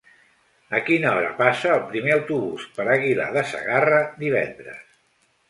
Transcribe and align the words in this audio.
A 0.77 0.77
quina 0.85 1.11
hora 1.17 1.29
passa 1.41 1.69
el 1.73 1.83
primer 1.91 2.15
autobús 2.15 2.65
per 2.79 2.87
Aguilar 2.95 3.29
de 3.37 3.45
Segarra 3.53 4.03
divendres? 4.25 4.83